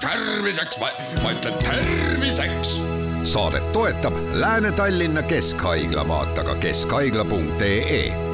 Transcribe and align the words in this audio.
terviseks, 0.00 0.78
ma 1.22 1.30
ütlen 1.30 1.54
terviseks. 1.54 2.80
saadet 3.22 3.72
toetab 3.72 4.14
Lääne-Tallinna 4.32 5.22
Keskhaigla, 5.22 6.08
vaata 6.08 6.44
ka 6.44 6.54
keskhaigla.ee 6.54 8.30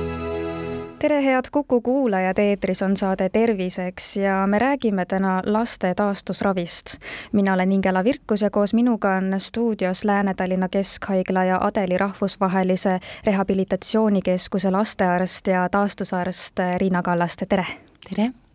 tere, 0.99 1.25
head 1.25 1.45
Kuku 1.53 1.81
kuulajad, 1.81 2.39
eetris 2.39 2.83
on 2.83 2.97
saade 2.97 3.29
Terviseks 3.29 4.17
ja 4.17 4.47
me 4.47 4.59
räägime 4.59 5.05
täna 5.07 5.43
laste 5.47 5.95
taastusravist. 5.95 6.97
mina 7.33 7.55
olen 7.55 7.73
Ingela 7.73 8.05
Virkus 8.05 8.43
ja 8.43 8.51
koos 8.51 8.75
minuga 8.75 9.15
on 9.15 9.35
stuudios 9.39 10.05
Lääne-Tallinna 10.05 10.69
Keskhaigla 10.69 11.45
ja 11.45 11.59
Adeli 11.61 11.99
Rahvusvahelise 11.99 13.01
Rehabilitatsioonikeskuse 13.27 14.71
lastearst 14.71 15.47
ja 15.47 15.69
taastusarst 15.69 16.57
Riina 16.79 17.03
Kallaste, 17.03 17.47
tere! 17.47 17.67
tere! 18.11 18.46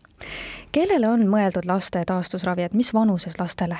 Kellele 0.71 1.09
on 1.09 1.25
mõeldud 1.27 1.66
laste 1.66 2.03
taastusravi, 2.07 2.63
et 2.63 2.73
mis 2.77 2.93
vanuses 2.93 3.39
lastele? 3.39 3.80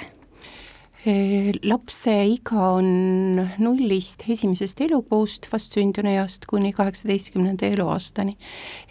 lapse 1.66 2.14
iga 2.30 2.68
on 2.76 3.48
nullist 3.58 4.22
esimesest 4.30 4.84
elukuust 4.86 5.48
vastsündinu 5.50 6.12
east 6.14 6.46
kuni 6.46 6.70
kaheksateistkümnenda 6.78 7.66
eluaastani. 7.66 8.38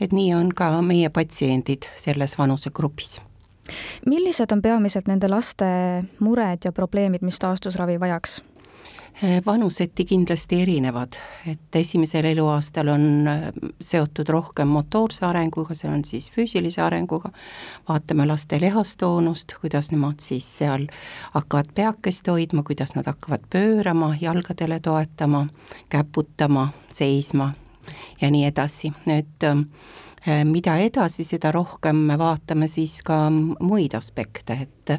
et 0.01 0.13
nii 0.13 0.35
on 0.35 0.51
ka 0.55 0.83
meie 0.83 1.09
patsiendid 1.09 1.87
selles 1.97 2.39
vanusegrupis. 2.39 3.21
millised 4.07 4.51
on 4.53 4.63
peamiselt 4.63 5.07
nende 5.07 5.29
laste 5.29 5.65
mured 6.19 6.59
ja 6.65 6.73
probleemid, 6.73 7.23
mis 7.23 7.39
taastusravi 7.39 8.01
vajaks? 8.01 8.43
Eh, 9.23 9.43
vanuseti 9.47 10.05
kindlasti 10.05 10.63
erinevad, 10.63 11.19
et 11.47 11.77
esimesel 11.77 12.25
eluaastal 12.25 12.89
on 12.89 13.03
eh, 13.29 13.43
seotud 13.81 14.29
rohkem 14.33 14.69
motoorse 14.73 15.27
arenguga, 15.29 15.75
see 15.77 15.91
on 15.93 16.05
siis 16.09 16.31
füüsilise 16.33 16.81
arenguga, 16.81 17.29
vaatame 17.89 18.25
laste 18.31 18.61
lehastoonust, 18.63 19.59
kuidas 19.61 19.91
nemad 19.93 20.25
siis 20.25 20.49
seal 20.63 20.87
hakkavad 21.35 21.69
peakest 21.77 22.33
hoidma, 22.33 22.65
kuidas 22.65 22.95
nad 22.97 23.11
hakkavad 23.13 23.45
pöörama, 23.53 24.15
jalgadele 24.21 24.81
toetama, 24.81 25.47
käputama, 25.93 26.71
seisma 26.89 27.53
ja 28.23 28.31
nii 28.33 28.47
edasi, 28.49 28.95
nüüd 29.05 29.51
Äh, 29.51 29.65
mida 30.45 30.77
edasi, 30.83 31.25
seda 31.25 31.53
rohkem 31.55 31.97
me 32.11 32.17
vaatame 32.21 32.69
siis 32.69 32.99
ka 33.07 33.29
muid 33.33 33.95
aspekte, 33.97 34.59
et 34.67 34.93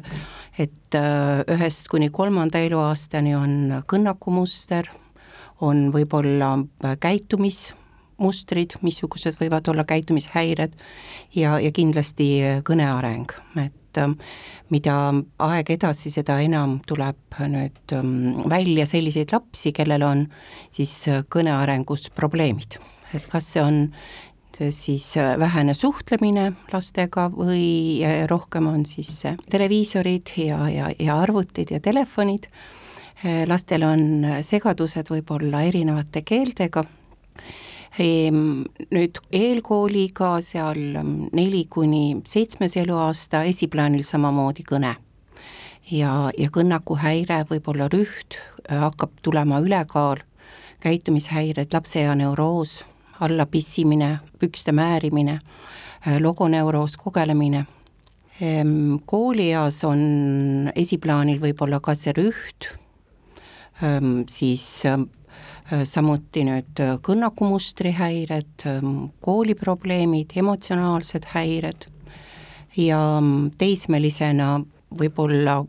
et 0.58 0.96
äh, 0.98 1.42
ühest 1.52 1.88
kuni 1.88 2.10
kolmanda 2.10 2.60
eluaastani 2.60 3.34
on 3.36 3.54
kõnnakumuster, 3.88 4.88
on 5.62 5.90
võib-olla 5.94 6.56
äh, 6.58 6.96
käitumismustrid, 7.00 8.78
missugused 8.82 9.38
võivad 9.40 9.68
olla 9.70 9.84
käitumishäired 9.88 10.74
ja, 11.36 11.58
ja 11.60 11.70
kindlasti 11.72 12.28
kõneareng, 12.66 13.32
et 13.62 13.78
mida 14.72 14.96
aeg 15.44 15.70
edasi, 15.74 16.10
seda 16.10 16.38
enam 16.40 16.78
tuleb 16.88 17.36
nüüd 17.52 17.92
ähm, 17.92 18.42
välja 18.48 18.86
selliseid 18.88 19.34
lapsi, 19.34 19.72
kellel 19.76 20.04
on 20.06 20.26
siis 20.72 20.94
kõnearengus 21.28 22.08
probleemid. 22.16 22.80
et 23.12 23.26
kas 23.28 23.52
see 23.52 23.60
on 23.60 23.82
siis 24.70 25.16
äh, 25.16 25.38
vähene 25.38 25.74
suhtlemine 25.74 26.52
lastega 26.72 27.28
või 27.32 28.02
äh, 28.04 28.24
rohkem 28.30 28.66
on 28.66 28.86
siis 28.86 29.24
äh, 29.26 29.36
televiisorid 29.50 30.34
ja, 30.36 30.68
ja, 30.68 30.90
ja 30.98 31.18
arvutid 31.20 31.70
ja 31.70 31.80
telefonid. 31.80 32.48
lastel 33.46 33.84
on 33.86 34.24
segadused 34.42 35.06
võib-olla 35.06 35.60
erinevate 35.62 36.24
keeltega. 36.26 36.82
Ehm, 38.02 38.64
nüüd 38.90 39.20
eelkooliga 39.30 40.40
seal 40.42 40.96
ähm, 40.98 41.12
neli 41.30 41.68
kuni 41.70 42.16
seitsmes 42.26 42.74
eluaasta 42.82 43.44
esiplaanil 43.46 44.02
samamoodi 44.02 44.66
kõne 44.66 44.96
ja, 45.86 46.32
ja 46.34 46.50
kõnnakuhäire, 46.50 47.44
võib-olla 47.50 47.86
rüht, 47.92 48.40
hakkab 48.66 49.14
tulema 49.22 49.62
ülekaal, 49.62 50.24
käitumishäired, 50.82 51.70
lapseea 51.70 52.16
neuroos 52.18 52.80
alla 53.22 53.46
pissimine, 53.46 54.18
pükste 54.38 54.72
määrimine, 54.72 55.38
äh, 56.06 56.18
logoneuroos 56.20 56.96
kogelemine. 56.96 57.66
Koolieas 59.06 59.76
on 59.86 60.00
esiplaanil 60.74 61.36
võib-olla 61.38 61.78
ka 61.84 61.92
see 61.94 62.14
rüht, 62.16 62.72
ehm, 63.84 64.24
siis 64.26 64.64
äh, 64.88 65.04
samuti 65.86 66.42
nüüd 66.48 66.80
kõnnakumustri 67.06 67.92
häired, 67.94 68.64
ehm, 68.66 69.12
kooliprobleemid, 69.22 70.34
emotsionaalsed 70.42 71.28
häired 71.36 71.86
ja 72.76 72.98
mm, 73.20 73.52
teismelisena 73.60 74.56
võib-olla 74.98 75.62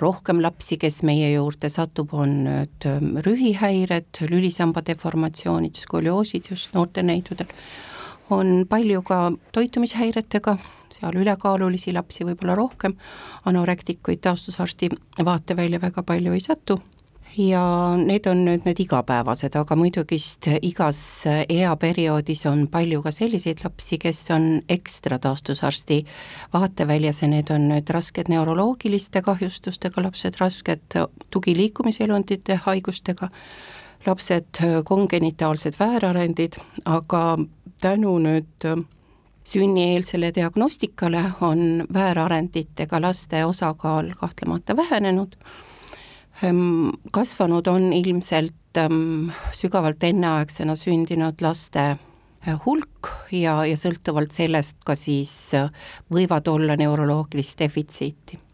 rohkem 0.00 0.40
lapsi, 0.44 0.78
kes 0.80 1.02
meie 1.06 1.30
juurde 1.32 1.70
satub, 1.72 2.14
on 2.14 2.38
nüüd 2.46 2.88
ähm, 2.88 3.16
rühihäired, 3.24 4.22
lülisamba 4.30 4.84
deformatsioonid, 4.86 5.78
skolioosid 5.80 6.50
just 6.50 6.74
noorteneidudel, 6.76 7.52
on 8.30 8.66
palju 8.68 9.02
ka 9.06 9.20
toitumishäiretega, 9.56 10.56
seal 10.96 11.16
ülekaalulisi 11.20 11.94
lapsi 11.96 12.26
võib-olla 12.26 12.56
rohkem, 12.58 12.96
anorektikuid 13.46 14.22
taastusarsti 14.24 14.90
vaatevälja 15.24 15.80
väga 15.82 16.04
palju 16.06 16.36
ei 16.36 16.44
satu 16.44 16.78
ja 17.36 17.62
need 18.00 18.26
on 18.26 18.44
nüüd 18.46 18.64
need 18.64 18.80
igapäevased, 18.80 19.56
aga 19.58 19.76
muidugist 19.76 20.48
igas 20.64 20.98
eaperioodis 21.26 22.46
on 22.48 22.66
palju 22.72 23.02
ka 23.04 23.12
selliseid 23.12 23.60
lapsi, 23.64 23.98
kes 24.00 24.22
on 24.34 24.48
ekstra 24.72 25.18
taastusarsti 25.22 26.00
vaateväljas 26.54 27.22
ja 27.22 27.28
need 27.30 27.52
on 27.52 27.68
nüüd 27.70 27.92
rasked 27.92 28.30
neuroloogiliste 28.32 29.22
kahjustustega 29.26 30.06
lapsed, 30.08 30.40
rasked 30.40 30.98
tugiliikumiselundite 31.30 32.60
haigustega 32.64 33.30
lapsed, 34.06 34.62
kongenitaalsed 34.84 35.76
väärarendid, 35.80 36.56
aga 36.84 37.22
tänu 37.80 38.16
nüüd 38.22 38.68
sünnieelsele 39.46 40.32
diagnostikale 40.34 41.22
on 41.40 41.84
väärarenditega 41.92 43.00
laste 43.02 43.44
osakaal 43.44 44.10
kahtlemata 44.18 44.76
vähenenud 44.76 45.36
kasvanud 47.12 47.66
on 47.66 47.92
ilmselt 47.96 48.76
ehm, 48.76 49.30
sügavalt 49.56 50.04
enneaegsena 50.04 50.76
sündinud 50.76 51.40
laste 51.40 51.84
eh, 52.46 52.56
hulk 52.66 53.12
ja, 53.32 53.62
ja 53.64 53.76
sõltuvalt 53.80 54.36
sellest 54.36 54.82
ka 54.84 54.96
siis 55.00 55.32
eh, 55.56 55.70
võivad 56.12 56.48
olla 56.52 56.76
neuroloogilist 56.76 57.58
defitsiiti 57.64 58.45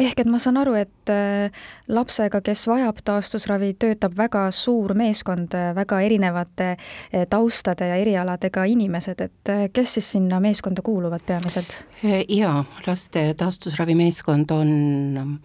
ehk 0.00 0.22
et 0.22 0.30
ma 0.30 0.38
saan 0.42 0.58
aru, 0.60 0.74
et 0.78 1.12
äh, 1.12 1.64
lapsega, 1.92 2.42
kes 2.44 2.64
vajab 2.70 3.02
taastusravi, 3.04 3.72
töötab 3.80 4.16
väga 4.16 4.46
suur 4.54 4.94
meeskond, 4.98 5.54
äh, 5.58 5.72
väga 5.76 6.00
erinevate 6.06 6.70
äh, 6.74 7.26
taustade 7.30 7.88
ja 7.90 7.98
erialadega 8.00 8.64
inimesed, 8.68 9.20
et 9.26 9.52
kes 9.74 9.98
siis 9.98 10.12
sinna 10.16 10.40
meeskonda 10.42 10.84
kuuluvad 10.84 11.24
peamiselt? 11.26 11.82
jaa, 12.02 12.64
laste 12.86 13.26
taastusravimeeskond 13.38 14.50
on 14.54 14.72
ähm, 15.18 15.36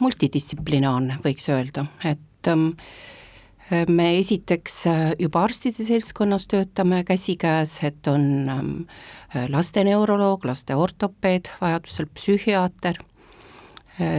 multidistsiplinaarne, 0.00 1.20
võiks 1.24 1.48
öelda, 1.52 1.86
et 2.04 2.50
ähm, 2.50 2.70
me 3.90 4.12
esiteks 4.20 4.84
juba 5.18 5.42
arstide 5.48 5.82
seltskonnas 5.82 6.46
töötame 6.46 7.02
käsikäes, 7.04 7.80
et 7.88 8.06
on 8.06 8.22
ähm, 8.52 8.70
laste 9.50 9.82
neuroloog, 9.84 10.44
laste 10.46 10.76
ortopeed, 10.78 11.50
vajadusel 11.60 12.06
psühhiaater 12.14 13.02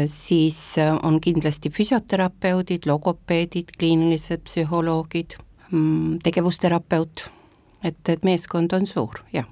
siis 0.10 0.78
äh, 0.82 0.96
on 1.04 1.20
kindlasti 1.22 1.70
füsioterapeudid, 1.70 2.88
logopeedid, 2.90 3.76
kliinilised 3.78 4.42
psühholoogid, 4.48 5.38
mm, 5.72 6.18
tegevusterapeut, 6.24 7.28
et, 7.84 8.02
et 8.10 8.26
meeskond 8.26 8.74
on 8.74 8.90
suur, 8.90 9.22
jah 9.34 9.46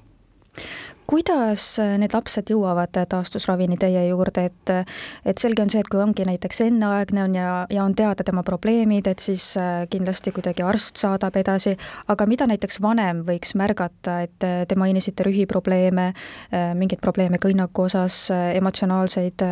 kuidas 1.07 1.63
äh, 1.79 1.95
need 2.01 2.13
lapsed 2.13 2.49
jõuavad 2.49 2.97
äh, 2.97 3.05
taastusravini 3.09 3.77
teie 3.81 4.07
juurde, 4.07 4.45
et 4.49 4.71
äh, 4.73 4.85
et 5.25 5.41
selge 5.41 5.61
on 5.63 5.71
see, 5.71 5.81
et 5.83 5.89
kui 5.91 6.01
ongi 6.01 6.25
näiteks 6.27 6.61
enneaegne 6.65 7.23
on 7.23 7.35
ja, 7.37 7.49
ja 7.69 7.83
on 7.85 7.95
teada 7.95 8.23
tema 8.25 8.43
probleemid, 8.45 9.07
et 9.07 9.21
siis 9.23 9.53
kindlasti 9.89 10.33
kuidagi 10.35 10.63
arst 10.65 11.01
saadab 11.01 11.35
edasi, 11.39 11.75
aga 12.11 12.27
mida 12.29 12.47
näiteks 12.49 12.81
vanem 12.81 13.23
võiks 13.27 13.55
märgata, 13.57 14.19
et 14.25 14.37
te 14.39 14.77
mainisite 14.77 15.25
rühiprobleeme, 15.25 16.07
mingeid 16.77 17.01
probleeme 17.03 17.39
kõnnaku 17.41 17.87
osas, 17.87 18.17
emotsionaalseid 18.31 19.43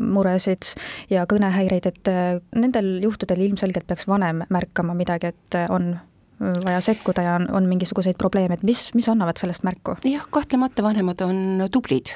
muresid 0.00 0.72
ja 1.10 1.26
kõnehäireid, 1.28 1.90
et 1.90 2.12
nendel 2.56 2.96
juhtudel 3.02 3.46
ilmselgelt 3.48 3.86
peaks 3.86 4.08
vanem 4.08 4.44
märkama 4.50 4.94
midagi, 4.98 5.34
et 5.34 5.58
on 5.68 5.94
vaja 6.40 6.80
sekkuda 6.84 7.22
ja 7.22 7.34
on, 7.38 7.46
on 7.54 7.68
mingisuguseid 7.68 8.18
probleeme, 8.18 8.56
et 8.58 8.64
mis, 8.66 8.90
mis 8.94 9.08
annavad 9.08 9.40
sellest 9.40 9.64
märku? 9.66 9.96
jah, 10.04 10.26
kahtlemata 10.30 10.84
vanemad 10.84 11.22
on 11.24 11.64
tublid, 11.72 12.12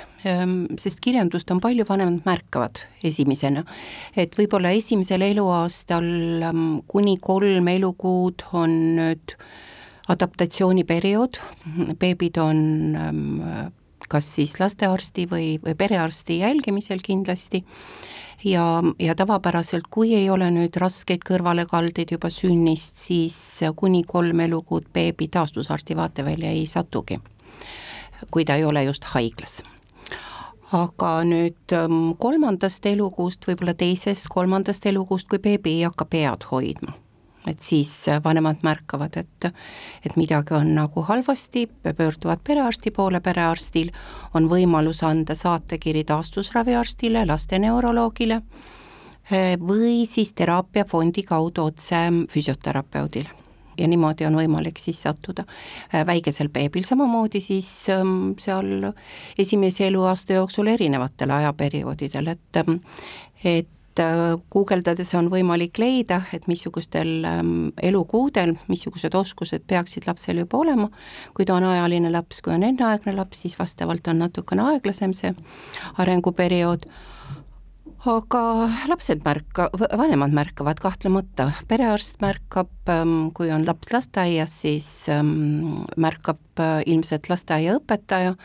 sest 0.81 1.01
kirjandust 1.05 1.51
on 1.51 1.63
palju, 1.63 1.87
vanemad 1.89 2.21
märkavad 2.29 2.85
esimesena. 3.05 3.65
et 4.17 4.37
võib-olla 4.37 4.75
esimesel 4.77 5.25
eluaastal 5.31 6.11
ehm, 6.51 6.69
kuni 6.91 7.17
kolm 7.23 7.69
elukuud 7.73 8.45
on 8.53 8.77
nüüd 8.99 9.37
adaptatsiooniperiood, 10.11 11.41
beebid 12.01 12.41
on 12.43 12.65
ehm, 12.99 13.71
kas 14.11 14.29
siis 14.35 14.57
lastearsti 14.61 15.27
või, 15.31 15.47
või 15.65 15.77
perearsti 15.79 16.41
jälgimisel 16.43 17.03
kindlasti. 17.05 17.65
Ja, 18.45 18.83
ja 18.99 19.15
tavapäraselt, 19.15 19.91
kui 19.93 20.15
ei 20.17 20.31
ole 20.33 20.49
nüüd 20.51 20.77
raskeid 20.81 21.27
kõrvalekaldeid 21.29 22.15
juba 22.15 22.31
sünnist, 22.33 22.97
siis 22.97 23.37
kuni 23.77 24.01
kolm 24.09 24.41
elukuud 24.41 24.89
beebi 24.93 25.29
taastusarsti 25.29 25.97
vaatevälja 25.97 26.55
ei 26.57 26.65
satugi, 26.67 27.21
kui 28.31 28.47
ta 28.49 28.57
ei 28.57 28.65
ole 28.65 28.87
just 28.89 29.05
haiglas. 29.13 29.61
Aga 30.73 31.13
nüüd 31.27 31.75
ähm, 31.75 32.15
kolmandast 32.19 32.87
elukuust, 32.87 33.45
võib-olla 33.45 33.75
teisest, 33.75 34.31
kolmandast 34.31 34.87
elukuust, 34.87 35.29
kui 35.29 35.43
beebi 35.43 35.77
ei 35.77 35.87
hakka 35.89 36.07
pead 36.09 36.47
hoidma 36.51 36.97
et 37.47 37.61
siis 37.61 38.07
vanemad 38.25 38.61
märkavad, 38.63 39.17
et, 39.17 39.49
et 40.05 40.17
midagi 40.17 40.55
on 40.55 40.75
nagu 40.75 41.05
halvasti, 41.09 41.67
pöörduvad 41.97 42.45
perearsti 42.45 42.91
poole, 42.91 43.21
perearstil 43.21 43.91
on 44.35 44.49
võimalus 44.51 45.03
anda 45.07 45.35
saatekiri 45.35 46.05
taastusraviarstile, 46.05 47.25
laste 47.27 47.59
neuroloogile 47.59 48.43
või 49.61 50.07
siis 50.11 50.33
teraapiafondi 50.35 51.23
kaudu 51.23 51.69
otse 51.71 52.09
füsioterapeudile 52.33 53.41
ja 53.81 53.89
niimoodi 53.89 54.27
on 54.27 54.37
võimalik 54.37 54.79
siis 54.79 55.03
sattuda. 55.03 55.45
väikesel 56.07 56.49
beebil 56.49 56.85
samamoodi 56.85 57.41
siis 57.41 57.69
ähm, 57.91 58.33
seal 58.39 58.91
esimese 59.39 59.87
eluaasta 59.87 60.37
jooksul 60.41 60.67
erinevatel 60.67 61.31
ajaperioodidel, 61.31 62.35
et 62.35 62.65
et 63.45 63.69
et 64.01 64.07
äh, 64.07 64.41
guugeldades 64.53 65.13
on 65.19 65.29
võimalik 65.33 65.79
leida, 65.81 66.23
et 66.33 66.47
missugustel 66.49 67.25
ähm, 67.29 67.71
elukuudel, 67.83 68.55
missugused 68.71 69.15
oskused 69.15 69.67
peaksid 69.69 70.09
lapsel 70.09 70.41
juba 70.43 70.61
olema, 70.61 70.89
kui 71.37 71.47
ta 71.49 71.59
on 71.59 71.69
ajaline 71.69 72.11
laps, 72.13 72.41
kui 72.45 72.55
on 72.55 72.65
enneaegne 72.67 73.15
laps, 73.17 73.45
siis 73.45 73.59
vastavalt 73.61 74.09
on 74.09 74.23
natukene 74.25 74.65
aeglasem 74.73 75.15
see 75.17 75.35
arenguperiood, 76.01 76.89
aga 78.09 78.43
lapsed 78.89 79.25
märka, 79.27 79.69
vanemad 79.77 80.33
märkavad 80.37 80.81
kahtlemata, 80.81 81.51
perearst 81.69 82.23
märkab, 82.25 82.73
ähm, 82.89 83.33
kui 83.37 83.53
on 83.53 83.67
laps 83.69 83.93
lasteaias, 83.93 84.61
siis 84.65 84.91
ähm, 85.13 85.83
märkab 86.01 86.41
äh, 86.63 86.81
ilmselt 86.87 87.29
lasteaiaõpetaja, 87.33 88.37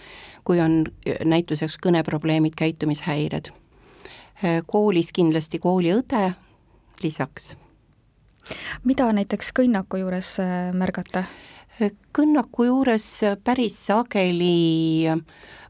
kui 0.46 0.60
on 0.62 0.84
näituseks 1.25 1.80
kõneprobleemid, 1.81 2.57
käitumishäired 2.60 3.56
koolis 4.67 5.13
kindlasti 5.15 5.59
kooliõde 5.63 6.33
lisaks. 7.03 7.55
mida 8.83 9.07
näiteks 9.13 9.51
kõnnaku 9.55 10.01
juures 10.03 10.39
äh, 10.39 10.73
märgata? 10.73 11.25
Äh, 11.81 11.91
kõnnaku 12.13 12.67
juures 12.67 13.07
päris 13.43 13.77
sageli 13.87 15.07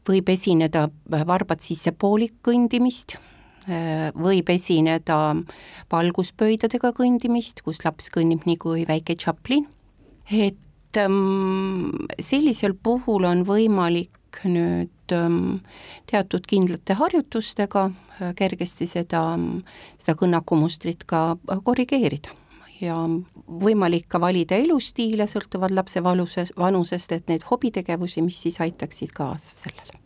võib 0.06 0.28
esineda 0.28 0.88
varbad 1.10 1.60
sisse 1.60 1.92
poolik 1.92 2.36
kõndimist, 2.46 3.16
võib 4.14 4.50
esineda 4.52 5.16
valguspöidadega 5.90 6.92
kõndimist, 6.94 7.64
kus 7.66 7.82
laps 7.82 8.06
kõnnib 8.14 8.44
nii 8.46 8.60
kui 8.62 8.84
väike 8.86 9.16
Chaplin, 9.18 9.66
et 10.30 11.00
ähm, 11.02 11.90
sellisel 12.22 12.76
puhul 12.78 13.26
on 13.26 13.42
võimalik 13.48 14.14
nüüd 14.44 15.14
ähm, 15.14 15.60
teatud 16.10 16.46
kindlate 16.48 16.96
harjutustega 16.98 17.88
äh, 17.90 18.34
kergesti 18.36 18.88
seda, 18.90 19.22
seda 20.02 20.16
kõnnakumustrit 20.18 21.06
ka 21.08 21.36
äh, 21.36 21.62
korrigeerida. 21.64 22.34
Ja 22.76 22.98
võimalik 23.46 24.04
ka 24.12 24.20
valida 24.20 24.58
elustiile 24.60 25.24
sõltuvalt 25.30 25.72
lapse 25.72 26.02
valuses, 26.04 26.52
vanusest, 26.60 27.12
et 27.16 27.30
neid 27.32 27.46
hobitegevusi, 27.48 28.20
mis 28.20 28.36
siis 28.42 28.60
aitaksid 28.60 29.14
kaasa 29.16 29.54
sellele 29.64 29.96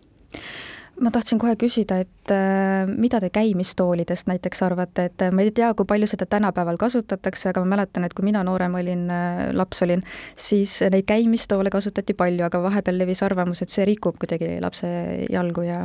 ma 1.00 1.10
tahtsin 1.12 1.38
kohe 1.40 1.54
küsida, 1.60 2.00
et 2.04 2.32
äh, 2.34 2.88
mida 2.88 3.20
te 3.22 3.30
käimistoolidest 3.32 4.28
näiteks 4.28 4.62
arvate, 4.66 5.06
et 5.08 5.24
äh, 5.24 5.32
ma 5.32 5.44
ei 5.44 5.52
tea, 5.54 5.70
kui 5.76 5.88
palju 5.88 6.08
seda 6.10 6.26
tänapäeval 6.28 6.76
kasutatakse, 6.80 7.50
aga 7.50 7.62
ma 7.64 7.74
mäletan, 7.74 8.04
et 8.04 8.14
kui 8.16 8.26
mina 8.26 8.42
noorem 8.46 8.76
olin, 8.80 9.06
äh, 9.14 9.42
laps 9.56 9.82
olin, 9.86 10.04
siis 10.36 10.76
neid 10.92 11.08
käimistoole 11.08 11.72
kasutati 11.72 12.16
palju, 12.16 12.44
aga 12.46 12.62
vahepeal 12.66 13.00
levis 13.00 13.24
arvamus, 13.26 13.62
et 13.64 13.72
see 13.72 13.86
rikub 13.88 14.20
kuidagi 14.20 14.58
lapse 14.62 14.90
jalgu 15.32 15.64
ja 15.68 15.82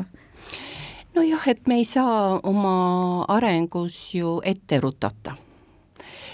nojah, 1.16 1.50
et 1.52 1.64
me 1.72 1.80
ei 1.80 1.88
saa 1.88 2.36
oma 2.44 2.76
arengus 3.38 3.98
ju 4.18 4.40
ette 4.44 4.82
rutata, 4.84 5.38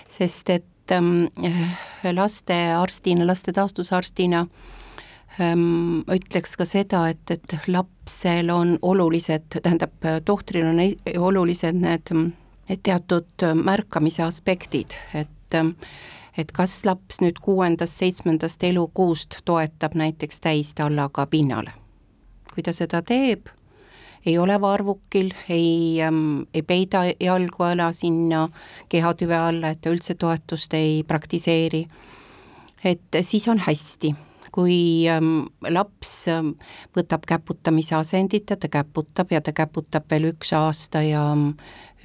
sest 0.10 0.50
et 0.58 0.96
ähm, 0.98 1.28
lastearstina, 2.18 3.30
laste 3.30 3.54
taastusarstina 3.54 4.46
äh, 4.48 4.81
Ehm, 5.42 6.04
ütleks 6.12 6.56
ka 6.60 6.68
seda, 6.68 7.06
et, 7.10 7.32
et 7.34 7.56
lapsel 7.72 8.52
on 8.54 8.76
olulised, 8.82 9.48
tähendab, 9.58 9.96
tohtril 10.26 10.68
on 10.68 10.82
olulised 11.18 11.80
need, 11.82 12.12
teatud 12.84 13.48
märkamise 13.64 14.26
aspektid, 14.28 14.98
et 15.14 15.30
et 16.40 16.52
kas 16.56 16.78
laps 16.88 17.18
nüüd 17.20 17.42
kuuendast-seitsmendast 17.44 18.62
elukuust 18.64 19.42
toetab 19.46 19.98
näiteks 20.00 20.40
täistallaga 20.40 21.26
pinnale. 21.28 21.74
kui 22.54 22.64
ta 22.64 22.72
seda 22.76 23.02
teeb, 23.02 23.48
ei 24.26 24.38
ole 24.38 24.56
varvukil, 24.62 25.34
ei 25.50 26.02
ähm,, 26.04 26.44
ei 26.54 26.62
peida 26.62 27.04
jalgu 27.20 27.64
ala 27.64 27.92
sinna 27.92 28.48
kehatüve 28.90 29.36
alla, 29.36 29.70
et 29.72 29.82
ta 29.82 29.92
üldse 29.92 30.16
toetust 30.16 30.74
ei 30.74 31.04
praktiseeri, 31.04 31.86
et 32.84 33.22
siis 33.22 33.48
on 33.48 33.60
hästi 33.60 34.16
kui 34.52 35.08
ähm, 35.10 35.48
laps 35.70 36.28
ähm, 36.32 36.54
võtab 36.98 37.26
käputamise 37.30 37.96
asendit 38.00 38.52
ja 38.52 38.58
ta 38.60 38.70
käputab 38.72 39.32
ja 39.32 39.42
ta 39.42 39.54
käputab 39.56 40.10
veel 40.12 40.32
üks 40.34 40.54
aasta 40.58 41.04
ja 41.06 41.24
ähm, 41.34 41.54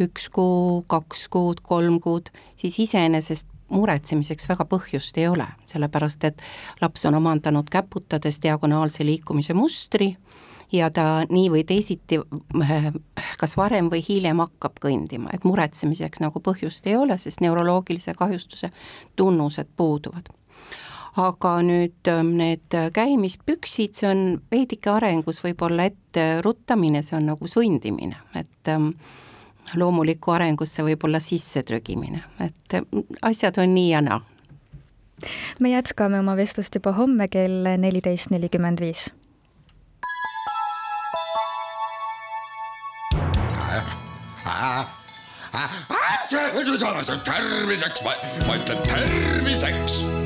üks 0.03 0.29
kuu, 0.33 0.83
kaks 0.87 1.27
kuud, 1.33 1.63
kolm 1.67 2.01
kuud, 2.05 2.31
siis 2.61 2.79
iseenesest 2.85 3.49
muretsemiseks 3.73 4.49
väga 4.49 4.67
põhjust 4.71 5.17
ei 5.19 5.27
ole, 5.29 5.47
sellepärast 5.67 6.25
et 6.29 6.43
laps 6.81 7.07
on 7.09 7.19
omandanud 7.19 7.71
käputades 7.73 8.39
diagonaalse 8.43 9.07
liikumise 9.07 9.57
mustri 9.59 10.13
ja 10.73 10.91
ta 10.91 11.25
nii 11.31 11.51
või 11.51 11.65
teisiti 11.67 12.21
äh, 12.21 12.89
kas 13.41 13.57
varem 13.59 13.91
või 13.91 14.05
hiljem 14.07 14.43
hakkab 14.45 14.79
kõndima, 14.83 15.35
et 15.35 15.47
muretsemiseks 15.47 16.23
nagu 16.23 16.43
põhjust 16.43 16.87
ei 16.87 16.97
ole, 16.99 17.19
sest 17.19 17.43
neuroloogilise 17.43 18.15
kahjustuse 18.19 18.71
tunnused 19.17 19.71
puuduvad 19.77 20.31
aga 21.17 21.53
nüüd 21.65 22.09
ähm, 22.13 22.35
need 22.37 22.75
käimispüksid, 22.93 23.97
see 23.97 24.09
on 24.11 24.25
veidike 24.53 24.91
arengus 24.93 25.41
võib-olla 25.45 25.89
etteruttamine, 25.89 27.03
see 27.05 27.17
on 27.19 27.31
nagu 27.31 27.49
sundimine, 27.49 28.19
et 28.37 28.73
ähm, 28.73 28.91
loomulikku 29.75 30.35
arengusse 30.37 30.85
võib-olla 30.85 31.21
sissetrügimine, 31.23 32.23
et 32.45 32.77
ähm, 32.77 33.07
asjad 33.25 33.61
on 33.63 33.73
nii 33.77 33.91
ja 33.95 34.03
naa. 34.05 34.21
me 35.61 35.73
jätkame 35.73 36.21
oma 36.21 36.37
vestlust 36.37 36.75
juba 36.77 36.93
homme 36.93 37.29
kell 37.29 37.77
neliteist 37.81 38.31
nelikümmend 38.31 38.85
viis. 38.85 39.09
terviseks, 47.25 48.03
ma 48.05 48.57
ütlen 48.59 48.81
terviseks 48.91 50.26